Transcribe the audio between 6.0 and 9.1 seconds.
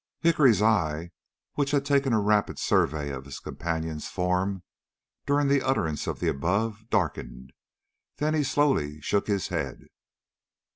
of the above, darkened, then he slowly